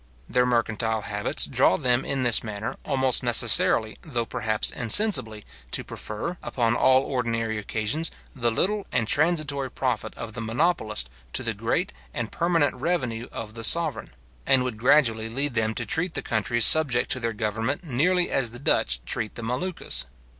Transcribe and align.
Their 0.27 0.47
mercantile 0.47 1.01
habits 1.01 1.45
draw 1.45 1.77
them 1.77 2.03
in 2.03 2.23
this 2.23 2.43
manner, 2.43 2.75
almost 2.83 3.21
necessarily, 3.21 3.99
though 4.01 4.25
perhaps 4.25 4.71
insensibly, 4.71 5.45
to 5.73 5.83
prefer, 5.83 6.39
upon 6.41 6.75
all 6.75 7.03
ordinary 7.03 7.59
occasions, 7.59 8.09
the 8.35 8.49
little 8.49 8.87
and 8.91 9.07
transitory 9.07 9.69
profit 9.69 10.15
of 10.17 10.33
the 10.33 10.41
monopolist 10.41 11.07
to 11.33 11.43
the 11.43 11.53
great 11.53 11.93
and 12.15 12.31
permanent 12.31 12.73
revenue 12.73 13.27
of 13.31 13.53
the 13.53 13.63
sovereign; 13.63 14.09
and 14.43 14.63
would 14.63 14.79
gradually 14.79 15.29
lead 15.29 15.53
them 15.53 15.75
to 15.75 15.85
treat 15.85 16.15
the 16.15 16.23
countries 16.23 16.65
subject 16.65 17.11
to 17.11 17.19
their 17.19 17.31
government 17.33 17.83
nearly 17.83 18.31
as 18.31 18.49
the 18.49 18.57
Dutch 18.57 19.01
treat 19.05 19.35
the 19.35 19.43
Moluccas. 19.43 20.05